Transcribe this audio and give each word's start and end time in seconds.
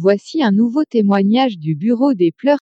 voici 0.00 0.42
un 0.42 0.52
nouveau 0.52 0.84
témoignage 0.84 1.58
du 1.58 1.74
Bureau 1.74 2.14
des 2.14 2.32
pleurs. 2.36 2.58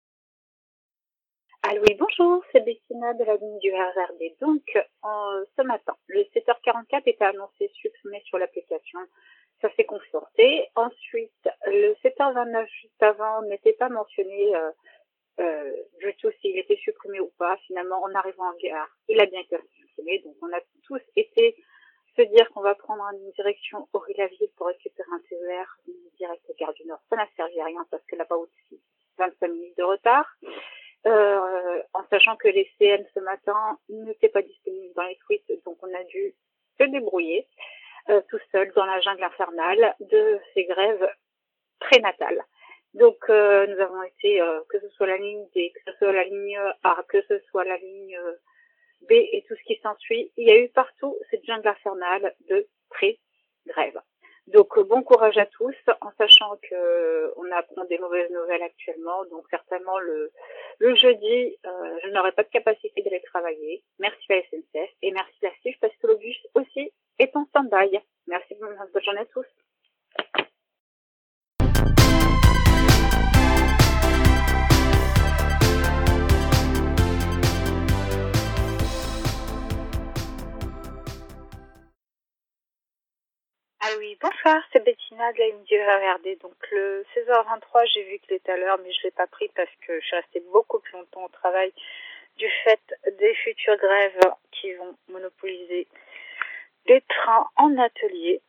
Allô, 1.62 1.82
oui, 1.82 1.96
bonjour, 1.98 2.44
c'est 2.52 2.64
Bettina 2.64 3.14
de 3.14 3.24
la 3.24 3.36
ligne 3.36 3.58
du 3.58 3.72
RRD. 3.72 4.38
Donc, 4.40 4.62
ce 5.56 5.62
matin, 5.62 5.96
le 6.06 6.20
7h44 6.34 7.02
était 7.06 7.24
annoncé 7.24 7.68
supprimé 7.74 8.22
sur 8.26 8.38
l'application. 8.38 9.00
Ça 9.60 9.68
s'est 9.74 9.84
conforté. 9.84 10.68
Ensuite, 10.76 11.48
le 11.66 11.94
7h29, 12.04 12.66
juste 12.68 13.02
avant, 13.02 13.42
n'était 13.42 13.72
pas 13.72 13.88
mentionné 13.88 14.54
euh, 14.54 14.70
euh, 15.40 15.72
du 15.98 16.14
tout 16.20 16.30
s'il 16.40 16.56
était 16.56 16.76
supprimé 16.76 17.18
ou 17.18 17.32
pas. 17.38 17.56
Finalement, 17.66 18.00
en 18.00 18.14
arrivant 18.14 18.44
en 18.44 18.56
gare, 18.62 18.88
il 19.08 19.20
a 19.20 19.26
bien 19.26 19.40
été 19.40 19.56
supprimé. 19.80 20.20
Donc, 20.20 20.36
on 20.42 20.52
a 20.52 20.60
tous 20.84 21.02
été 21.16 21.56
se 22.16 22.22
dire 22.22 22.48
qu'on 22.50 22.62
va 22.62 22.74
prendre 22.74 23.02
une 23.12 23.32
direction 23.32 23.88
Aurélie-la-Ville 23.92 24.50
pour 24.56 24.68
récupérer 24.68 25.08
un 25.12 25.20
TER 25.28 25.76
direct 26.16 26.42
au 26.48 26.54
Gare 26.58 26.74
du 26.74 26.86
Nord. 26.86 27.00
Ça 27.10 27.16
n'a 27.16 27.26
servi 27.36 27.60
à 27.60 27.64
rien 27.64 27.86
parce 27.90 28.04
qu'elle 28.06 28.18
n'a 28.18 28.24
pas 28.24 28.36
aussi 28.36 28.80
25 29.18 29.48
minutes 29.48 29.76
de 29.76 29.82
retard. 29.82 30.26
Euh, 31.06 31.82
en 31.92 32.04
sachant 32.10 32.36
que 32.36 32.48
les 32.48 32.68
CM 32.78 33.04
ce 33.14 33.20
matin 33.20 33.78
n'étaient 33.88 34.28
pas 34.28 34.42
disponibles 34.42 34.94
dans 34.94 35.04
les 35.04 35.16
tweets, 35.26 35.64
donc 35.64 35.78
on 35.82 35.94
a 35.94 36.02
dû 36.04 36.34
se 36.78 36.84
débrouiller 36.84 37.46
euh, 38.08 38.20
tout 38.28 38.38
seul 38.52 38.72
dans 38.74 38.86
la 38.86 39.00
jungle 39.00 39.24
infernale 39.24 39.94
de 40.00 40.40
ces 40.54 40.64
grèves 40.64 41.08
prénatales. 41.80 42.42
Donc 42.94 43.18
euh, 43.28 43.66
nous 43.66 43.80
avons 43.80 44.02
été, 44.04 44.40
euh, 44.40 44.60
que 44.68 44.80
ce 44.80 44.88
soit 44.90 45.08
la 45.08 45.16
ligne 45.16 45.44
D, 45.54 45.72
que 45.74 45.90
ce 45.90 45.98
soit 45.98 46.12
la 46.12 46.24
ligne 46.24 46.58
A, 46.82 47.04
que 47.08 47.20
ce 47.28 47.38
soit 47.50 47.64
la 47.64 47.76
ligne 47.76 48.18
B 49.02 49.12
et 49.12 49.44
tout 49.48 49.54
ce 49.56 49.62
qui 49.64 49.78
s'ensuit, 49.82 50.32
il 50.36 50.46
y 50.46 50.50
a 50.50 50.58
eu 50.58 50.68
partout 50.68 51.16
cette 51.30 51.44
jungle 51.44 51.68
infernale 51.68 52.34
de 52.48 52.68
pré-grève. 52.90 54.00
Bon 54.96 55.02
courage 55.02 55.36
à 55.36 55.44
tous, 55.44 55.74
en 56.00 56.10
sachant 56.16 56.56
que 56.62 57.30
on 57.36 57.52
apprend 57.52 57.84
des 57.84 57.98
mauvaises 57.98 58.30
nouvelles 58.30 58.62
actuellement, 58.62 59.26
donc 59.26 59.44
certainement 59.50 59.98
le, 59.98 60.32
le 60.78 60.94
jeudi, 60.94 61.54
euh, 61.66 61.98
je 62.02 62.08
n'aurai 62.08 62.32
pas 62.32 62.44
de 62.44 62.48
capacité 62.48 63.02
d'aller 63.02 63.20
travailler. 63.20 63.84
Merci 63.98 64.24
la 64.30 64.40
SNCF 64.44 64.90
et 65.02 65.12
merci 65.12 65.36
la 65.42 65.50
CIF 65.62 65.76
parce 65.82 65.94
que 65.96 66.06
le 66.06 66.16
bus 66.16 66.38
aussi 66.54 66.90
est 67.18 67.36
en 67.36 67.44
stand-by. 67.44 67.98
Merci, 68.26 68.54
bonne 68.54 69.04
journée 69.04 69.20
à 69.20 69.26
tous. 69.26 69.44
Ah 83.88 83.92
oui, 83.98 84.18
bonsoir, 84.20 84.60
c'est 84.72 84.82
Bettina 84.82 85.32
de 85.32 85.76
la 85.76 86.14
RRD. 86.14 86.40
Donc 86.40 86.54
le 86.72 87.04
16h23, 87.14 87.86
j'ai 87.94 88.02
vu 88.02 88.18
qu'il 88.18 88.32
était 88.32 88.50
à 88.50 88.56
l'heure, 88.56 88.80
mais 88.82 88.90
je 88.90 89.04
l'ai 89.04 89.12
pas 89.12 89.28
pris 89.28 89.48
parce 89.54 89.70
que 89.86 90.00
je 90.00 90.06
suis 90.06 90.16
restée 90.16 90.42
beaucoup 90.50 90.80
plus 90.80 90.94
longtemps 90.94 91.24
au 91.24 91.28
travail 91.28 91.72
du 92.36 92.48
fait 92.64 92.80
des 93.16 93.32
futures 93.34 93.76
grèves 93.76 94.18
qui 94.50 94.72
vont 94.72 94.96
monopoliser 95.08 95.86
les 96.86 97.00
trains 97.02 97.48
en 97.54 97.78
atelier. 97.78 98.42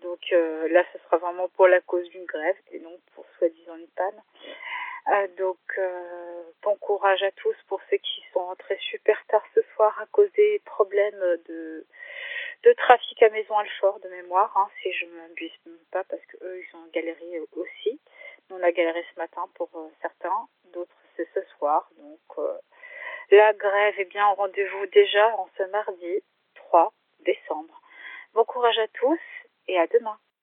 Donc 0.00 0.20
euh, 0.32 0.66
là, 0.68 0.82
ce 0.94 0.98
sera 1.00 1.18
vraiment 1.18 1.48
pour 1.50 1.68
la 1.68 1.82
cause 1.82 2.08
d'une 2.08 2.24
grève 2.24 2.56
et 2.70 2.78
non 2.78 2.98
pour 3.14 3.26
soi-disant 3.36 3.76
une 3.76 3.88
panne. 3.88 4.22
Euh, 5.08 5.28
donc 5.36 5.58
euh, 5.76 6.42
bon 6.62 6.76
courage 6.76 7.22
à 7.22 7.30
tous 7.32 7.56
pour 7.68 7.82
ceux 7.90 7.98
qui 7.98 8.22
sont 8.32 8.46
rentrés 8.46 8.78
super 8.80 9.22
tard 9.26 9.44
ce 9.54 9.60
soir 9.74 9.94
à 10.00 10.06
cause 10.06 10.32
des 10.32 10.62
problèmes 10.64 11.20
de 11.46 11.84
de 12.62 12.72
trafic 12.74 13.22
à 13.22 13.30
Maison 13.30 13.56
Alfort 13.58 14.00
de 14.00 14.08
mémoire, 14.08 14.52
hein, 14.56 14.68
si 14.80 14.92
je 14.92 15.06
ne 15.06 15.10
m'abuse 15.12 15.52
pas, 15.90 16.04
parce 16.04 16.24
que 16.26 16.36
eux 16.42 16.62
ils 16.62 16.76
ont 16.76 16.86
galéré 16.92 17.40
aussi. 17.52 18.00
Nous 18.48 18.56
on 18.56 18.62
a 18.62 18.72
galéré 18.72 19.04
ce 19.12 19.18
matin 19.18 19.48
pour 19.54 19.68
euh, 19.74 19.88
certains, 20.00 20.48
d'autres 20.72 20.96
c'est 21.16 21.28
ce 21.34 21.42
soir. 21.56 21.90
Donc 21.98 22.38
euh, 22.38 22.58
la 23.30 23.52
grève 23.52 23.98
est 23.98 24.10
bien 24.10 24.28
au 24.28 24.34
rendez-vous 24.34 24.86
déjà 24.86 25.28
en 25.36 25.48
ce 25.58 25.64
mardi 25.64 26.22
3 26.54 26.92
décembre. 27.20 27.80
Bon 28.34 28.44
courage 28.44 28.78
à 28.78 28.88
tous 28.88 29.20
et 29.68 29.78
à 29.78 29.86
demain. 29.88 30.18